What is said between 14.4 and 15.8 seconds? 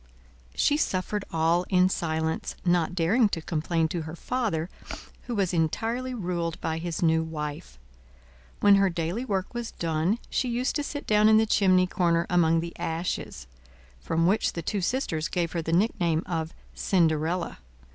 the two sisters gave her the